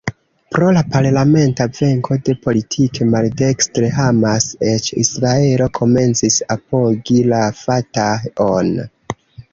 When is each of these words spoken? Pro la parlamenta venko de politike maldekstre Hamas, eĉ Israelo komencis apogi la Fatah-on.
Pro 0.53 0.69
la 0.75 0.81
parlamenta 0.93 1.65
venko 1.79 2.17
de 2.29 2.35
politike 2.45 3.05
maldekstre 3.11 3.91
Hamas, 3.99 4.47
eĉ 4.71 4.89
Israelo 5.03 5.69
komencis 5.81 6.39
apogi 6.57 7.23
la 7.35 7.43
Fatah-on. 7.63 8.73